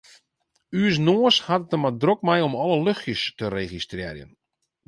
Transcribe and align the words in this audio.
Us 0.85 0.95
noas 1.05 1.37
hat 1.47 1.63
it 1.63 1.69
der 1.71 1.79
mar 1.81 1.95
drok 2.01 2.19
mei 2.27 2.39
om 2.47 2.55
alle 2.63 2.77
luchtsjes 2.85 3.23
te 3.39 3.45
registrearjen. 3.59 4.31